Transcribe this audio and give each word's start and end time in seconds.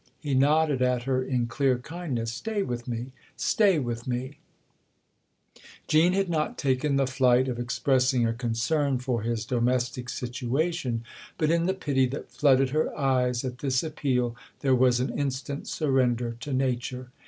He 0.19 0.33
nodded 0.33 0.81
at 0.81 1.03
her 1.03 1.21
in 1.21 1.45
clear 1.45 1.77
kindness." 1.77 2.33
Stay 2.33 2.63
with 2.63 2.87
me 2.87 3.11
stay 3.37 3.77
with 3.77 4.07
me!" 4.07 4.39
Jean 5.87 6.13
had 6.13 6.27
not 6.27 6.57
taken 6.57 6.95
the 6.95 7.05
flight 7.05 7.47
of 7.47 7.59
expressing 7.59 8.23
a 8.23 8.31
96 8.33 8.39
THE 8.41 8.45
OTHER 8.47 8.53
HOUSE 8.53 8.59
concern 8.59 8.97
for 8.97 9.21
his 9.21 9.45
domestic 9.45 10.09
situation, 10.09 11.03
but 11.37 11.51
in 11.51 11.67
the 11.67 11.75
pity 11.75 12.07
that 12.07 12.31
flooded 12.31 12.71
her 12.71 12.97
eyes 12.97 13.45
at 13.45 13.59
this 13.59 13.83
appeal 13.83 14.35
there 14.61 14.73
was 14.73 14.99
an 14.99 15.15
instant 15.19 15.67
surrender 15.67 16.35
to 16.39 16.51
nature. 16.51 17.11